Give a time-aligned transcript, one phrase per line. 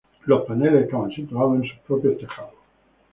[0.25, 2.55] Los paneles estaban situados en sus propios tejados.